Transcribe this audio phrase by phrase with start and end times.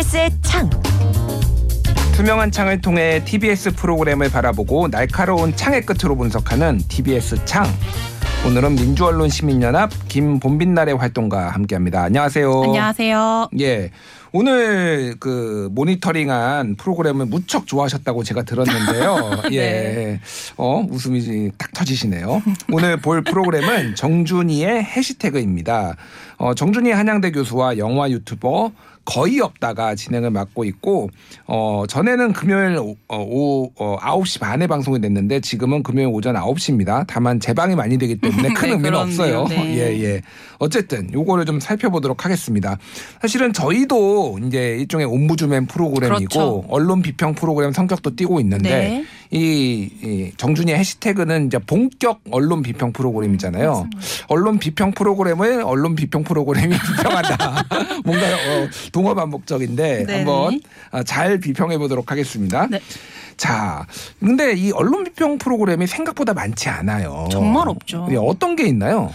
[0.00, 0.70] TBS의 창.
[2.14, 7.66] 투명한 창을 통해 TBS 프로그램을 바라보고 날카로운 창의 끝으로 분석하는 TBS 창.
[8.46, 12.02] 오늘은 민주언론 시민연합 김본빈날의 활동가 함께합니다.
[12.04, 12.62] 안녕하세요.
[12.62, 13.50] 안녕하세요.
[13.60, 13.90] 예.
[14.32, 19.42] 오늘 그 모니터링한 프로그램을 무척 좋아하셨다고 제가 들었는데요.
[19.52, 19.60] 예.
[19.60, 20.20] 네.
[20.56, 22.40] 어, 웃음이 딱 터지시네요.
[22.72, 25.96] 오늘 볼 프로그램은 정준이의 해시태그입니다.
[26.38, 28.72] 어, 정준이 한양대 교수와 영화 유튜버
[29.04, 31.10] 거의 없다가 진행을 맡고 있고
[31.46, 37.04] 어 전에는 금요일 오, 어, 오후 어, 9시 반에 방송이 됐는데 지금은 금요일 오전 9시입니다.
[37.08, 38.94] 다만 재방이 많이 되기 때문에 큰 네, 의미는.
[38.98, 39.46] 없어요.
[39.48, 39.74] 네.
[39.78, 40.22] 예, 예.
[40.58, 42.78] 어쨌든 요거를 좀 살펴보도록 하겠습니다.
[43.20, 46.64] 사실은 저희도 이제 일종의 옴부주맨 프로그램이고 그렇죠.
[46.68, 49.04] 언론 비평 프로그램 성격도 띄고 있는데 네.
[49.30, 53.88] 이, 이 정준이의 해시태그는 이제 본격 언론 비평 프로그램이잖아요.
[54.28, 57.64] 언론 비평 프로그램을 언론 비평 프로그램이 비평한다.
[58.04, 60.16] 뭔가 어, 동어 반복적인데 네네.
[60.18, 60.60] 한번
[60.90, 62.66] 어, 잘 비평해 보도록 하겠습니다.
[62.70, 62.80] 네.
[63.36, 63.86] 자,
[64.18, 67.28] 근데 이 언론 비평 프로그램이 생각보다 많지 않아요.
[67.30, 68.06] 정말 없죠.
[68.10, 69.10] 예, 어떤 게 있나요?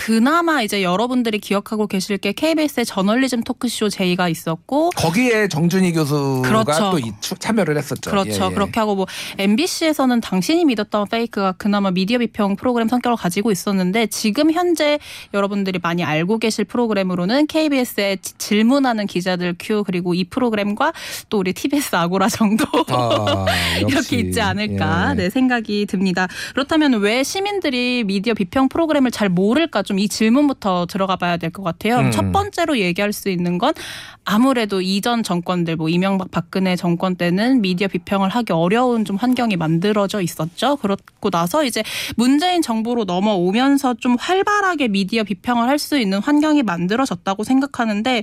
[0.00, 6.92] 그나마 이제 여러분들이 기억하고 계실 게 KBS의 저널리즘 토크쇼 제이가 있었고 거기에 정준희 교수가 그렇죠.
[6.92, 8.10] 또 참여를 했었죠.
[8.10, 8.30] 그렇죠.
[8.30, 8.54] 예, 예.
[8.54, 9.06] 그렇게 하고 뭐
[9.36, 14.98] MBC에서는 당신이 믿었던 페이크가 그나마 미디어 비평 프로그램 성격을 가지고 있었는데 지금 현재
[15.34, 20.94] 여러분들이 많이 알고 계실 프로그램으로는 KBS의 질문하는 기자들 큐 그리고 이 프로그램과
[21.28, 23.44] 또 우리 TBS 아고라 정도 아,
[23.86, 24.16] 이렇게.
[24.16, 25.14] 있지 않을까 예.
[25.14, 26.26] 네 생각이 듭니다.
[26.54, 31.62] 그렇다면 왜 시민들이 미디어 비평 프로그램을 잘 모를까 좀 이 질문부터 들어가 봐야 될 것
[31.62, 31.98] 같아요.
[31.98, 32.10] 음.
[32.12, 33.74] 첫 번째로 얘기할 수 있는 건
[34.24, 40.20] 아무래도 이전 정권들 뭐 이명박 박근혜 정권 때는 미디어 비평을 하기 어려운 좀 환경이 만들어져
[40.22, 40.76] 있었죠.
[40.76, 41.82] 그렇고 나서 이제
[42.16, 48.22] 문재인 정부로 넘어오면서 좀 활발하게 미디어 비평을 할 수 있는 환경이 만들어졌다고 생각하는데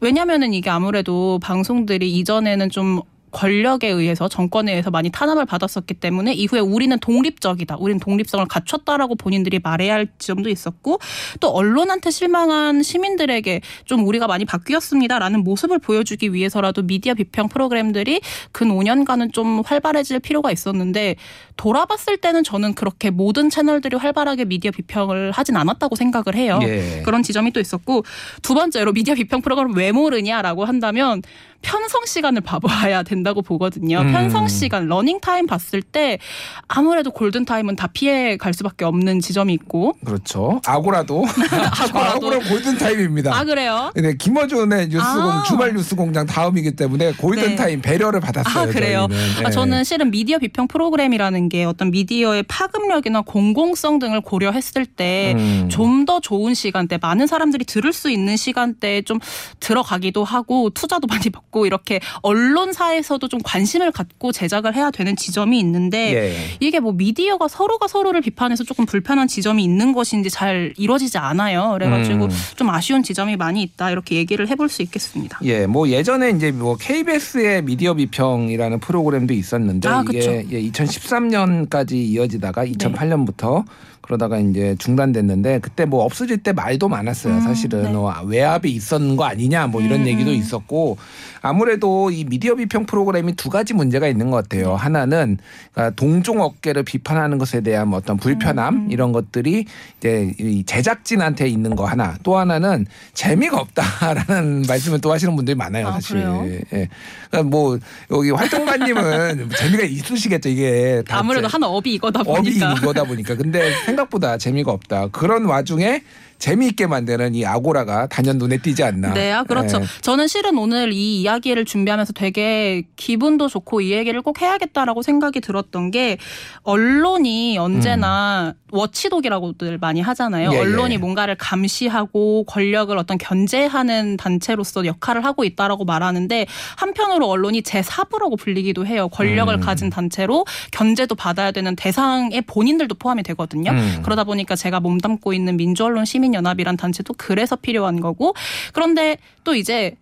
[0.00, 6.60] 왜냐면은 이게 아무래도 방송들이 이전에는 좀 권력에 의해서 정권에 의해서 많이 탄압을 받았었기 때문에 이후에
[6.60, 7.76] 우리는 독립적이다.
[7.78, 10.98] 우리는 독립성을 갖췄다라고 본인들이 말해야 할 지점도 있었고
[11.40, 18.20] 또 언론한테 실망한 시민들에게 좀 우리가 많이 바뀌었습니다라는 모습을 보여주기 위해서라도 미디어 비평 프로그램들이
[18.52, 21.16] 근 5년간은 좀 활발해질 필요가 있었는데
[21.56, 26.58] 돌아봤을 때는 저는 그렇게 모든 채널들이 활발하게 미디어 비평을 하진 않았다고 생각을 해요.
[26.62, 27.02] 예.
[27.04, 28.04] 그런 지점이 또 있었고
[28.42, 31.22] 두 번째로 미디어 비평 프로그램을 왜 모르냐라고 한다면
[31.62, 34.00] 편성 시간을 봐봐야 된다 고 보거든요.
[34.00, 34.12] 음.
[34.12, 36.18] 편성 시간, 러닝 타임 봤을 때
[36.66, 39.94] 아무래도 골든 타임은 다 피해 갈 수밖에 없는 지점이 있고.
[40.04, 40.60] 그렇죠.
[40.66, 41.24] 아고라도
[41.80, 42.16] 아고라도.
[42.16, 43.32] 아고라 골든 타임입니다.
[43.32, 43.92] 아 그래요?
[43.94, 45.42] 네, 김어준의 뉴스공 아.
[45.44, 47.56] 주말 뉴스공장 다음이기 때문에 골든 네.
[47.56, 48.62] 타임 배려를 받았어요.
[48.62, 49.06] 아 그래요?
[49.38, 49.50] 아, 네.
[49.50, 55.68] 저는 실은 미디어 비평 프로그램이라는 게 어떤 미디어의 파급력이나 공공성 등을 고려했을 때 음.
[55.70, 59.18] 좀더 좋은 시간대, 많은 사람들이 들을 수 있는 시간대에 좀
[59.60, 65.58] 들어가기도 하고 투자도 많이 받고 이렇게 언론사에서 도 좀 관심을 갖고 제작을 해야 되는 지점이
[65.60, 66.36] 있는데 예.
[66.58, 71.70] 이게 뭐 미디어가 서로가 서로를 비판해서 조금 불편한 지점이 있는 것인지 잘 이루어지지 않아요.
[71.78, 72.30] 그래가지고 음.
[72.56, 75.38] 좀 아쉬운 지점이 많이 있다 이렇게 얘기를 해볼 수 있겠습니다.
[75.44, 80.44] 예, 뭐 예전에 이제 뭐 KBS의 미디어 비평이라는 프로그램도 있었는데 아, 이게.
[80.50, 82.72] 예, 2013년까지 이어지다가 네.
[82.72, 83.64] 2008년부터
[84.00, 87.34] 그러다가 이제 중단됐는데 그때 뭐 없어질 때 말도 많았어요.
[87.34, 87.94] 음, 사실은 네.
[87.94, 90.34] 어, 외압이 있었는 거 아니냐 뭐 이런 음, 얘기도 음.
[90.34, 90.96] 있었고
[91.42, 94.58] 아무래도 이 미디어 비평 프로 그램이 두 가지 문제가 있는 것 네.
[94.62, 94.74] 같아요.
[94.76, 95.38] 하나는
[95.72, 99.64] 그러니까 동종 업계를 비판하는 것에 대한 뭐 어떤 불편함 음, 이런 것들이
[99.98, 105.88] 이제 이 제작진한테 있는 거 하나 또 하나는 재미가 없다라는 말씀을 또 하시는 분들이 많아요
[105.88, 106.16] 아, 사실.
[106.16, 106.46] 그래요?
[106.72, 106.88] 예.
[107.30, 107.78] 그러니까 뭐
[108.10, 112.72] 여기 활동가님은 재미가 있으시겠죠 이게 다 아무래도 제- 한 업이 이거다 업이 보니까.
[112.74, 116.02] 이거다 보니까 근데 생각보다 재미가 없다 그런 와중에
[116.40, 119.12] 재미있게 만드는 이 아고라가 단연 눈에 띄지 않나.
[119.12, 119.80] 네, 아, 그렇죠.
[119.82, 119.84] 예.
[120.00, 125.90] 저는 실은 오늘 이 이야기를 준비하면서 되게 기분도 좋고 이 얘기를 꼭 해야겠다라고 생각이 들었던
[125.90, 126.16] 게
[126.62, 130.48] 언론이 언제나 watchdog이라고들 많이 하잖아요.
[130.48, 130.54] 음.
[130.54, 130.60] 예, 예.
[130.60, 136.46] 언론이 뭔가를 감시하고 권력을 어떤 견제하는 단체로서 역할을 하고 있다라고 말하는데
[136.76, 139.08] 한편으로 언론이 제4부라고 불리기도 해요.
[139.08, 139.60] 권력을 음.
[139.60, 143.72] 가진 단체로 견제도 받아야 되는 대상의 본인들도 포함이 되거든요.
[143.72, 144.00] 음.
[144.02, 148.34] 그러다 보니까 제가 몸담고 있는 민주언론 시민 연합이란 단체도 그래서 필요한 거고
[148.72, 149.96] 그런데 또 이제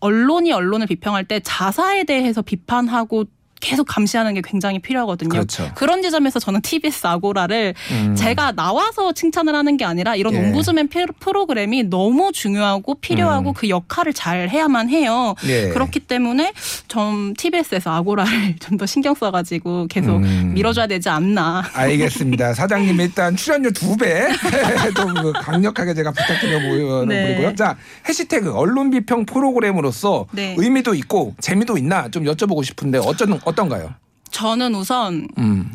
[0.00, 3.24] 언론이 언론을 비평할 때 자사에 대해서 비판하고
[3.60, 5.28] 계속 감시하는 게 굉장히 필요하거든요.
[5.30, 5.70] 그렇죠.
[5.80, 8.14] 런 지점에서 저는 TBS 아고라를 음.
[8.16, 10.38] 제가 나와서 칭찬을 하는 게 아니라 이런 예.
[10.38, 13.54] 옴부즈맨 피- 프로그램이 너무 중요하고 필요하고 음.
[13.54, 15.34] 그 역할을 잘 해야만 해요.
[15.46, 15.68] 예.
[15.70, 16.52] 그렇기 때문에
[16.88, 20.52] 좀 TBS에서 아고라를 좀 더 신경 써가지고 계속 음.
[20.54, 21.64] 밀어줘야 되지 않나.
[21.72, 22.52] 알겠습니다.
[22.52, 24.28] 사장님 일단 출연료 두 배.
[24.94, 27.04] 좀그 강력하게 제가 부탁드려 보이고요.
[27.06, 27.54] 네.
[27.54, 27.76] 자
[28.08, 30.54] 해시태그 언론 비평 프로그램으로서 네.
[30.58, 33.94] 의미도 있고 재미도 있나 좀 여쭤보고 싶은데 어쩐 어떤가요?
[34.30, 35.72] 저는 우선 음.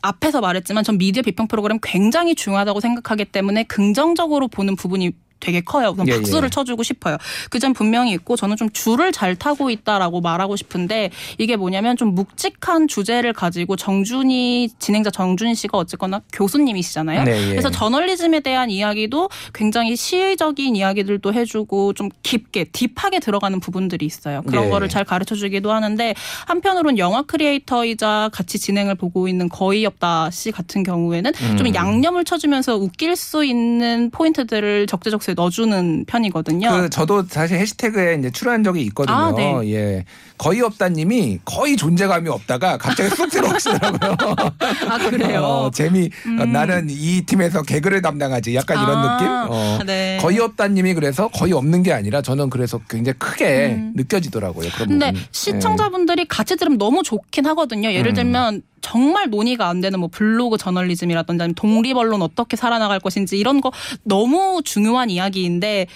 [0.00, 5.12] 앞에서 말했지만 전 미디어 비평 프로그램 굉장히 중요하다고 생각하기 때문에 긍정적으로 보는 부분이
[5.48, 5.90] 되게 커요.
[5.94, 6.50] 우선 예, 박수를 예.
[6.50, 7.16] 쳐주고 싶어요.
[7.50, 12.14] 그 점 분명히 있고 저는 좀 줄을 잘 타고 있다라고 말하고 싶은데 이게 뭐냐면 좀
[12.14, 17.24] 묵직한 주제를 가지고 정준이 진행자 정준희 씨가 어쨌거나 교수님이시잖아요.
[17.24, 17.50] 네, 예.
[17.50, 24.42] 그래서 저널리즘에 대한 이야기도 굉장히 시의적인 이야기들도 해주고 좀 깊게 딥하게 들어가는 부분들이 있어요.
[24.46, 24.68] 그런 예.
[24.68, 26.14] 거를 잘 가르쳐 주기도 하는데
[26.46, 31.56] 한편으로는 영화 크리에이터이자 같이 진행을 보고 있는 거의 없다 씨 같은 경우에는 음.
[31.56, 36.68] 좀 양념을 쳐주면서 웃길 수 있는 포인트들을 적재적소에 넣어주는 편이거든요.
[36.70, 39.16] 그 저도 사실 해시태그에 이제 출연한 적이 있거든요.
[39.16, 39.72] 아, 네.
[39.72, 40.04] 예.
[40.36, 44.16] 거의 없다님이 거의 존재감이 없다가 갑자기 쑥 들어오시더라고요.
[44.88, 45.40] 아 그래요.
[45.42, 46.52] 어, 재미 어, 음.
[46.52, 49.28] 나는 이 팀에서 개그를 담당하지 약간 이런 아, 느낌.
[49.28, 49.78] 어.
[49.86, 50.18] 네.
[50.20, 53.92] 거의 없다님이 그래서 거의 없는 게 아니라 저는 그래서 굉장히 크게 음.
[53.96, 54.70] 느껴지더라고요.
[54.74, 55.26] 그런 근데 부분이.
[55.32, 57.92] 시청자분들이 같이 들으면 너무 좋긴 하거든요.
[57.92, 58.14] 예를 음.
[58.14, 63.60] 들면 정말 논의가 안 되는 뭐 블로그 저널리즘이라든지 아니면 독립 언론 어떻게 살아나갈 것인지 이런
[63.60, 63.72] 거
[64.04, 65.86] 너무 중요한 이야기인데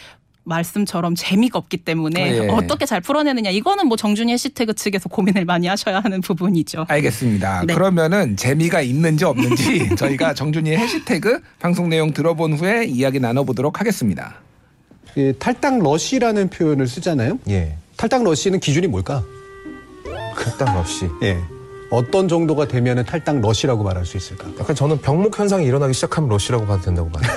[0.45, 2.49] 말씀처럼 재미가 없기 때문에 예.
[2.49, 6.87] 어떻게 잘 풀어내느냐 이거는 뭐 정준희 해시태그 측에서 고민을 많이 하셔야 하는 부분이죠.
[6.89, 7.65] 알겠습니다.
[7.67, 7.75] 네.
[7.75, 14.37] 그러면은 재미가 있는지 없는지 저희가 정준이의 해시태그 방송 내용 들어본 후에 이야기 나눠보도록 하겠습니다.
[15.17, 17.39] 이 탈당 러시라는 표현을 쓰잖아요.
[17.51, 17.77] 예.
[17.97, 19.23] 탈당 러시는 기준이 뭘까?
[20.35, 21.09] 탈당 없이.
[21.23, 21.39] 예.
[21.93, 24.49] 어떤 정도가 되면은 탈당 러시라고 말할 수 있을까?
[24.59, 27.31] 약간 저는 병목 현상이 일어나기 시작하면 러시라고 봐도 된다고 봐요.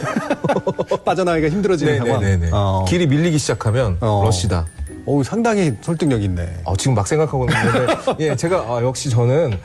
[1.04, 2.22] 빠져나가기가 힘들어지는 상황.
[2.22, 2.52] 네네네.
[2.54, 2.86] 어.
[2.88, 4.22] 길이 밀리기 시작하면 어.
[4.24, 4.66] 러시다.
[5.06, 6.62] 어우, 상당히 설득력 있네.
[6.63, 9.60] 어, 지금 막 생각하고 있는데, 예, 제가 아, 역시 저는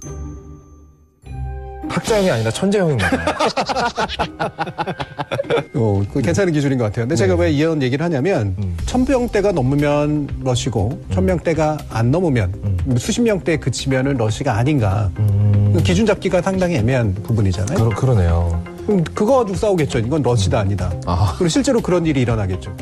[1.90, 3.24] 학자형이 아니라 천재형인가 봐요.
[5.74, 7.04] 어, 그 괜찮은 기준인 것 같아요.
[7.04, 7.42] 근데 제가 네.
[7.42, 8.76] 왜 이런 얘기를 하냐면 음.
[8.86, 12.52] 천명대가 넘으면 러시고 천명대가 안 넘으면
[12.98, 15.10] 수십 명대에 그치면은 러시가 아닌가.
[15.18, 17.78] 음, 그 기준 잡기가 상당히 애매한 부분이잖아요.
[17.78, 18.62] 그러, 그러네요.
[18.86, 19.98] 그럼 그거 가지고 싸우겠죠.
[19.98, 20.92] 이건 러시다 아니다.
[21.06, 21.34] 아.
[21.36, 22.74] 그리고 실제로 그런 일이 일어나겠죠.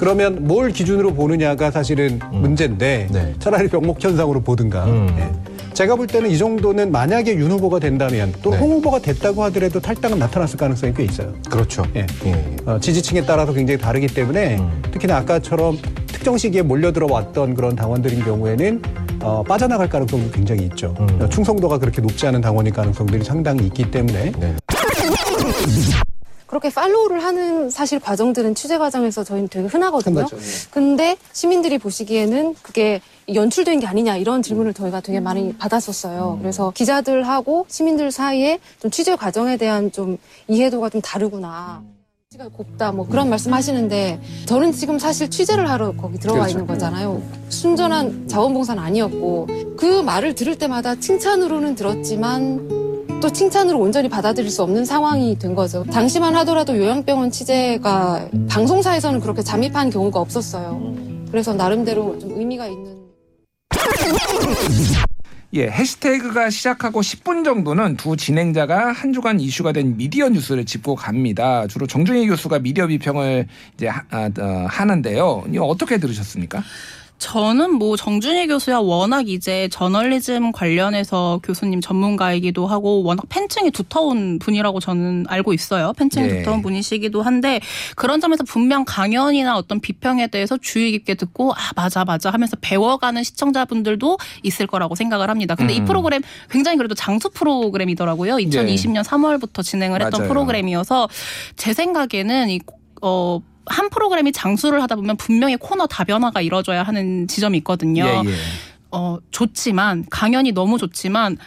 [0.00, 0.06] 음.
[0.06, 0.10] 네.
[0.10, 3.34] 그러면 뭘 기준으로 보느냐가 사실은 문제인데 네.
[3.38, 4.84] 차라리 병목 현상으로 보든가.
[4.86, 5.08] 음.
[5.18, 5.50] 예.
[5.72, 8.58] 제가 볼 때는 이 정도는 만약에 윤 후보가 된다면 또 네.
[8.58, 11.32] 홍 후보가 됐다고 하더라도 탈당은 나타났을 가능성이 꽤 있어요.
[11.48, 11.84] 그렇죠.
[11.94, 12.06] 예.
[12.24, 12.56] 예, 예.
[12.66, 14.82] 어, 지지층에 따라서 굉장히 다르기 때문에 음.
[14.90, 18.82] 특히나 아까처럼 특정 시기에 몰려 들어왔던 그런 당원들인 경우에는
[19.22, 20.94] 어, 빠져나갈 가능성도 굉장히 있죠.
[20.98, 21.22] 음.
[21.22, 24.56] 어, 충성도가 그렇게 높지 않은 당원일 가능성들이 상당히 있기 때문에 네.
[26.50, 30.16] 그렇게 팔로우를 하는 사실 과정들은 취재 과정에서 저희는 되게 흔하거든요.
[30.16, 30.40] 흔하죠, 예.
[30.72, 33.00] 근데 시민들이 보시기에는 그게
[33.32, 36.38] 연출된 게 아니냐 이런 질문을 저희가 되게 많이 받았었어요.
[36.40, 40.18] 그래서 기자들하고 시민들 사이에 좀 취재 과정에 대한 좀
[40.48, 41.84] 이해도가 좀 다르구나.
[42.30, 46.50] 취재가 곱다 뭐 그런 말씀 하시는데 저는 지금 사실 취재를 하러 거기 들어와 그렇죠.
[46.50, 47.22] 있는 거잖아요.
[47.48, 49.46] 순전한 자원봉사는 아니었고
[49.78, 52.89] 그 말을 들을 때마다 칭찬으로는 들었지만
[53.20, 55.84] 또 칭찬으로 온전히 받아들일 수 없는 상황이 된 거죠.
[55.84, 60.94] 당시만 하더라도 요양병원 취재가 방송사에서는 그렇게 잠입한 경우가 없었어요.
[61.30, 62.98] 그래서 나름대로 좀 의미가 있는.
[65.52, 71.66] 예, 해시태그가 시작하고 10분 정도는 두 진행자가 한 주간 이슈가 된 미디어 뉴스를 짚고 갑니다.
[71.66, 75.44] 주로 정준희 교수가 미디어 비평을 이제 하, 아, 어, 하는데요.
[75.52, 76.62] 이거 어떻게 들으셨습니까?
[77.20, 84.80] 저는 뭐 정준희 교수야 워낙 이제 저널리즘 관련해서 교수님 전문가이기도 하고 워낙 팬층이 두터운 분이라고
[84.80, 85.92] 저는 알고 있어요.
[85.98, 86.38] 팬층이 네.
[86.38, 87.60] 두터운 분이시기도 한데
[87.94, 93.22] 그런 점에서 분명 강연이나 어떤 비평에 대해서 주의 깊게 듣고 아 맞아 맞아 하면서 배워가는
[93.22, 95.54] 시청자분들도 있을 거라고 생각을 합니다.
[95.54, 95.84] 근데 이 음.
[95.84, 98.36] 프로그램 굉장히 그래도 장수 프로그램이더라고요.
[98.36, 100.28] 2020년 3월부터 진행을 했던 맞아요.
[100.32, 101.08] 프로그램이어서
[101.56, 102.60] 제 생각에는 이
[103.02, 108.04] 어, 한 프로그램이 장수를 하다 보면 분명히 코너 다변화가 이루어져야 하는 지점이 있거든요.
[108.04, 108.34] 예, 예.
[108.90, 111.38] 어, 좋지만 강연이 너무 좋지만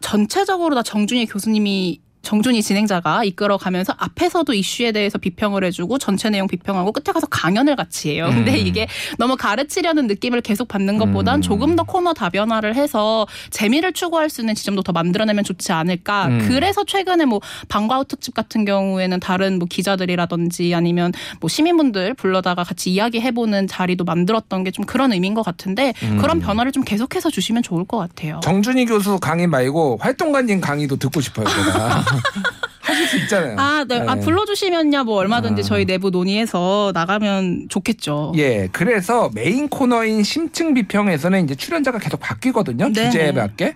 [0.00, 6.92] 전체적으로 다 정준희 교수님이 정준희 진행자가 이끌어가면서 앞에서도 이슈에 대해서 비평을 해주고 전체 내용 비평하고
[6.92, 8.26] 끝에 가서 강연을 같이 해요.
[8.30, 8.66] 근데 음.
[8.66, 8.88] 이게
[9.18, 11.42] 너무 가르치려는 느낌을 계속 받는 것보단 음.
[11.42, 16.26] 조금 더 코너 다변화를 해서 재미를 추구할 수 있는 지점도 더 만들어내면 좋지 않을까.
[16.26, 16.44] 음.
[16.48, 22.90] 그래서 최근에 뭐 방과후 특집 같은 경우에는 다른 뭐 기자들이라든지 아니면 뭐 시민분들 불러다가 같이
[22.90, 26.16] 이야기해보는 자리도 만들었던 게 좀 그런 의미인 것 같은데 음.
[26.18, 28.40] 그런 변화를 좀 계속해서 주시면 좋을 것 같아요.
[28.42, 31.46] 정준희 교수 강의 말고 활동가님 강의도 듣고 싶어요.
[31.46, 32.04] 제가.
[32.80, 33.56] 하실 수 있잖아요.
[33.58, 34.00] 아, 네.
[34.00, 34.20] 아, 네.
[34.20, 35.64] 불러주시면야 뭐 얼마든지 아.
[35.64, 38.32] 저희 내부 논의해서 나가면 좋겠죠.
[38.36, 42.88] 예, 그래서 메인 코너인 심층 비평에서는 이제 출연자가 계속 바뀌거든요.
[42.88, 43.04] 네.
[43.04, 43.74] 주제에 맞게.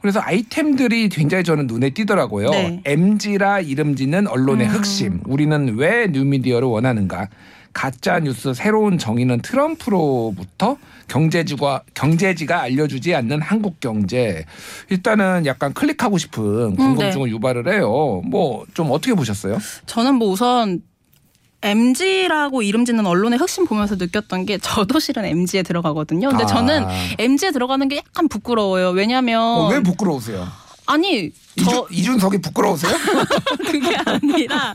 [0.00, 2.50] 그래서 아이템들이 굉장히 저는 눈에 띄더라고요.
[2.50, 2.80] 네.
[2.84, 4.72] MZ라 이름 짓는 언론의 음.
[4.72, 5.20] 흑심.
[5.24, 7.28] 우리는 왜 뉴미디어를 원하는가?
[7.74, 10.78] 가짜 뉴스 새로운 정의는 트럼프로부터
[11.08, 14.46] 경제지가 경제지가 알려주지 않는 한국 경제.
[14.88, 18.22] 일단은 약간 클릭하고 싶은 궁금증을 유발을 해요.
[18.24, 19.58] 뭐 좀 어떻게 보셨어요?
[19.86, 20.80] 저는 뭐 우선
[21.62, 26.28] MG라고 이름 짓는 언론의 혁신 보면서 느꼈던 게 저도 실은 MG에 들어가거든요.
[26.28, 26.46] 근데 아.
[26.46, 26.84] 저는
[27.18, 28.90] MG에 들어가는 게 약간 부끄러워요.
[28.90, 30.46] 왜냐면 어, 왜 부끄러우세요?
[30.86, 32.92] 아니 저 이준, 이준석이 부끄러우세요?
[33.66, 34.74] 그게 아니라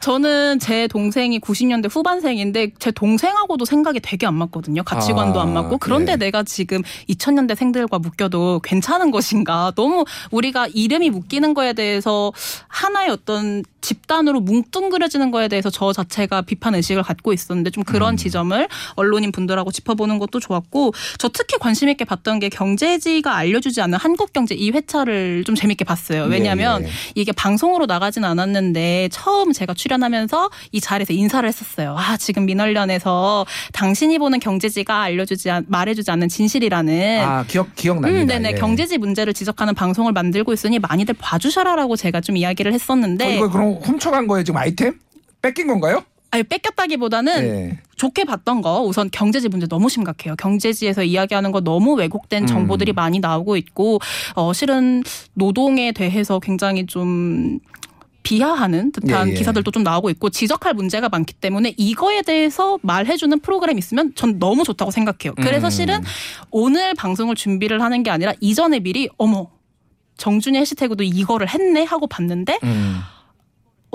[0.00, 4.82] 저는 제 동생이 90년대 후반생인데 제 동생하고도 생각이 되게 안 맞거든요.
[4.82, 6.16] 가치관도 아, 안 맞고 그런데 예.
[6.16, 9.72] 내가 지금 2000년대 생들과 묶여도 괜찮은 것인가?
[9.76, 12.32] 너무 우리가 이름이 묶이는 거에 대해서
[12.68, 18.16] 하나의 어떤 집단으로 뭉뚱그려지는 거에 대해서 저 자체가 비판 의식을 갖고 있었는데 좀 그런 음.
[18.16, 23.98] 지점을 언론인 분들하고 짚어보는 것도 좋았고 저 특히 관심 있게 봤던 게 경제지가 알려주지 않는
[23.98, 26.13] 한국 경제 이 회차를 좀 재밌게 봤어요.
[26.22, 26.90] 왜냐하면 예, 예.
[27.14, 31.96] 이게 방송으로 나가진 않았는데 처음 제가 출연하면서 이 자리에서 인사를 했었어요.
[31.98, 38.22] 아 지금 민원련에서 당신이 보는 경제지가 알려주지 않, 말해주지 않는 진실이라는 아 기억 기억 납니다.
[38.22, 38.54] 음, 네네 예.
[38.54, 43.74] 경제지 문제를 지적하는 방송을 만들고 있으니 많이들 봐주셔라라고 제가 좀 이야기를 했었는데 어, 이거 그럼
[43.82, 44.98] 훔쳐간 거예요 지금 아이템?
[45.42, 46.02] 뺏긴 건가요?
[46.34, 47.78] 아니 뺏겼다기보다는 예.
[47.94, 50.34] 좋게 봤던 거 우선 경제지 문제 너무 심각해요.
[50.34, 52.46] 경제지에서 이야기하는 거 너무 왜곡된 음.
[52.48, 54.00] 정보들이 많이 나오고 있고
[54.34, 57.60] 어 실은 노동에 대해서 굉장히 좀
[58.24, 59.34] 비하하는 듯한 예, 예.
[59.36, 64.64] 기사들도 좀 나오고 있고 지적할 문제가 많기 때문에 이거에 대해서 말해주는 프로그램 있으면 전 너무
[64.64, 65.36] 좋다고 생각해요.
[65.36, 65.70] 그래서 음.
[65.70, 66.02] 실은
[66.50, 69.50] 오늘 방송을 준비를 하는 게 아니라 이전에 미리 어머
[70.16, 72.98] 정준이 해시태그도 이거를 했네 하고 봤는데 음.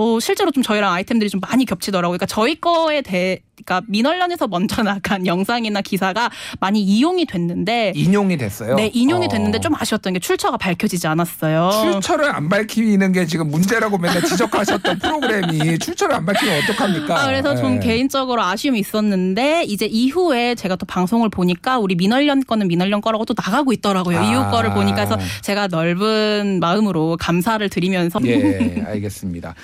[0.02, 2.18] 어, 실제로 좀 저희랑 아이템들이 좀 많이 겹치더라고요.
[2.18, 8.76] 그러니까 저희 거에 대해, 그러니까 민원련에서 먼저 나간 영상이나 기사가 많이 이용이 됐는데, 인용이 됐어요.
[8.76, 9.30] 네, 인용이 어.
[9.30, 11.70] 됐는데 좀 아쉬웠던 게 출처가 밝혀지지 않았어요.
[11.92, 17.22] 출처를 안 밝히는 게 지금 문제라고 맨날 지적하셨던 프로그램이 출처를 안 밝히면 어떡합니까?
[17.22, 17.80] 아, 그래서 좀 예.
[17.80, 23.34] 개인적으로 아쉬움이 있었는데 이제 이후에 제가 또 방송을 보니까 우리 민언련 거는 민언련 거라고 또
[23.36, 24.20] 나가고 있더라고요.
[24.20, 24.24] 아.
[24.24, 29.56] 이후 거를 보니까 그래서 제가 넓은 마음으로 감사를 드리면서 예, 알겠습니다.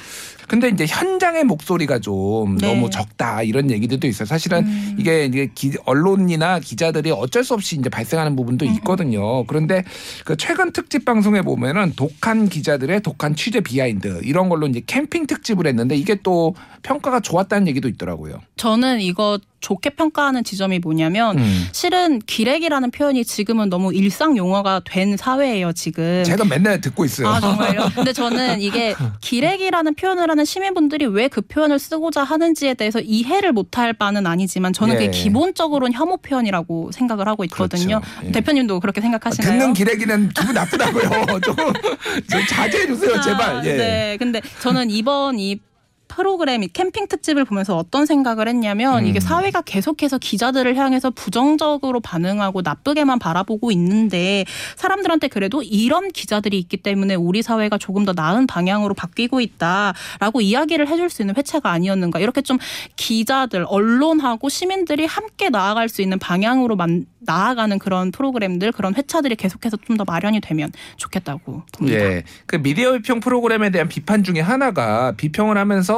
[0.47, 2.67] 근데 이제 현장의 목소리가 좀 네.
[2.67, 4.25] 너무 적다 이런 얘기들도 있어요.
[4.25, 4.95] 사실은 음.
[4.99, 9.45] 이게 이제 기- 언론이나 기자들이 어쩔 수 없이 이제 발생하는 음, 부분도 있거든요.
[9.45, 9.83] 그런데
[10.23, 15.67] 그 최근 특집 방송에 보면은 독한 기자들의 독한 취재 비하인드 이런 걸로 이제 캠핑 특집을
[15.67, 18.39] 했는데 이게 또 평가가 좋았다는 얘기도 있더라고요.
[18.57, 21.67] 저는 이거 좋게 평가하는 지점이 뭐냐면 음.
[21.71, 26.23] 실은 기레기라는 표현이 지금은 너무 일상 용어가 된 사회예요, 지금.
[26.23, 27.27] 제가 맨날 듣고 있어요.
[27.29, 27.89] 아 정말요?
[27.95, 33.91] 근데 저는 이게 기레기라는 표현을 하는 시민분들이 왜 그 표현을 쓰고자 하는지에 대해서 이해를 못할
[33.93, 34.99] 바는 아니지만 저는 예.
[34.99, 37.99] 그게 기본적으로는 혐오 표현이라고 생각을 하고 있거든요.
[37.99, 38.27] 그렇죠.
[38.27, 38.31] 예.
[38.31, 39.51] 대표님도 그렇게 생각하시나요?
[39.59, 41.09] 듣는 기레기는 기분 나쁘다고요.
[41.43, 43.55] 좀, 좀 자제해 주세요, 제발.
[43.57, 43.73] 아, 예.
[43.73, 44.17] 네.
[44.19, 45.59] 근데 저는 이번 이
[46.07, 49.07] 프로그램 이 캠핑 특집을 보면서 어떤 생각을 했냐면 음.
[49.07, 54.45] 이게 사회가 계속해서 기자들을 향해서 부정적으로 반응하고 나쁘게만 바라보고 있는데
[54.75, 60.87] 사람들한테 그래도 이런 기자들이 있기 때문에 우리 사회가 조금 더 나은 방향으로 바뀌고 있다라고 이야기를
[60.87, 62.59] 해줄 수 있는 회차가 아니었는가 이렇게 좀
[62.95, 69.77] 기자들 언론하고 시민들이 함께 나아갈 수 있는 방향으로 만, 나아가는 그런 프로그램들 그런 회차들이 계속해서
[69.77, 71.97] 좀 더 마련이 되면 좋겠다고 봅니다.
[71.97, 72.23] 예.
[72.45, 75.94] 그 미디어 비평 프로그램에 대한 비판 중에 하나가 비평을 하면서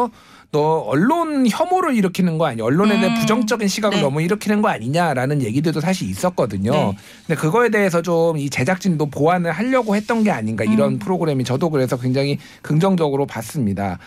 [0.51, 2.63] 너 언론 혐오를 일으키는 거 아니야?
[2.63, 3.20] 언론에 대한 음.
[3.20, 4.01] 부정적인 시각을 네.
[4.01, 6.72] 너무 일으키는 거 아니냐라는 얘기들도 사실 있었거든요.
[6.72, 6.98] 네.
[7.27, 11.00] 근데 그거에 대해서 좀 이 제작진도 보완을 하려고 했던 게 아닌가 이런 음.
[11.00, 14.00] 프로그램이 저도 그래서 굉장히 긍정적으로 봤습니다.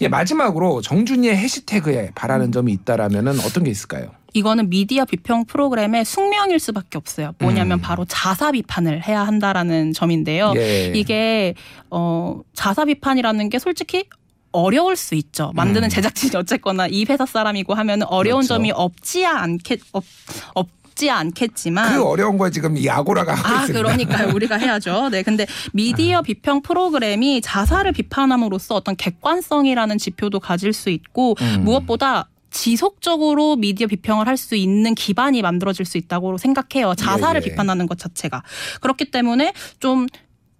[0.00, 4.10] 예, 마지막으로 정준이의 해시태그에 바라는 점이 있다라면은 어떤 게 있을까요?
[4.32, 7.32] 이거는 미디어 비평 프로그램의 숙명일 수밖에 없어요.
[7.38, 7.82] 뭐냐면 음.
[7.82, 10.54] 바로 자사 비판을 해야 한다라는 점인데요.
[10.56, 10.92] 예.
[10.94, 11.54] 이게
[11.90, 14.04] 어 자사 비판이라는 게 솔직히
[14.52, 15.52] 어려울 수 있죠.
[15.54, 15.90] 만드는 음.
[15.90, 18.54] 제작진이 어쨌거나 이 회사 사람이고 하면 어려운 그렇죠.
[18.54, 20.04] 점이 없지 않게 없,
[20.54, 23.78] 없 적지 않겠지만 그 어려운 거 지금 이 아고라가 하고 아, 있습니다.
[23.82, 24.28] 그러니까요.
[24.34, 25.08] 우리가 해야죠.
[25.10, 25.22] 네.
[25.22, 26.22] 근데 미디어 아.
[26.22, 31.64] 비평 프로그램이 자사를 비판함으로써 어떤 객관성이라는 지표도 가질 수 있고 음.
[31.64, 36.94] 무엇보다 지속적으로 미디어 비평을 할 수 있는 기반이 만들어질 수 있다고 생각해요.
[36.94, 37.50] 자사를 예, 예.
[37.50, 38.42] 비판하는 것 자체가.
[38.80, 40.06] 그렇기 때문에 좀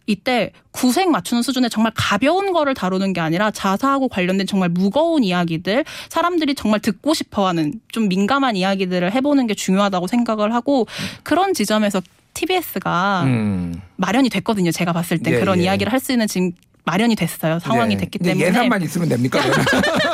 [0.06, 5.84] 이때 구색 맞추는 수준의 정말 가벼운 거를 다루는 게 아니라 자사하고 관련된 정말 무거운 이야기들
[6.08, 10.86] 사람들이 정말 듣고 싶어 하는 좀 민감한 이야기들을 해보는 게 중요하다고 생각을 하고
[11.22, 12.00] 그런 지점에서
[12.34, 13.80] TBS가 음.
[13.96, 14.70] 마련이 됐거든요.
[14.72, 15.64] 제가 봤을 때 예, 그런 예.
[15.64, 16.52] 이야기를 할 수 있는 지금
[16.84, 17.60] 마련이 됐어요.
[17.60, 17.98] 상황이 예.
[17.98, 19.38] 됐기 때문에 예산만 있으면 됩니까?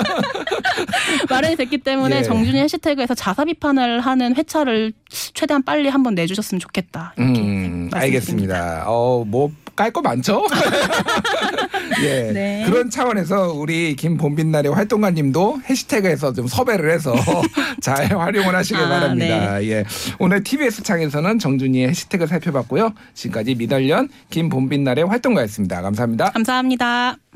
[1.31, 2.23] 마련이 됐기 때문에 예.
[2.23, 4.93] 정준이 해시태그에서 자사 비판을 하는 회차를
[5.35, 7.15] 최대한 빨리 한번 내주셨으면 좋겠다.
[7.17, 7.91] 이렇게 음.
[7.93, 8.85] 알겠습니다.
[8.87, 10.45] 어, 뭐 깔 거 많죠?
[12.03, 12.33] 예.
[12.33, 12.65] 네.
[12.67, 17.15] 그런 차원에서 우리 김봄빛날의 활동가님도 해시태그에서 좀 섭외를 해서
[17.81, 19.63] 잘 활용을 하시길 아, 바랍니다.
[19.63, 19.85] 예.
[20.19, 22.93] 오늘 TBS 창에서는 정준이의 해시태그 살펴봤고요.
[23.15, 25.81] 지금까지 미달년 김봄빛날의 활동가였습니다.
[25.81, 26.31] 감사합니다.
[26.33, 27.28] 감사합니다.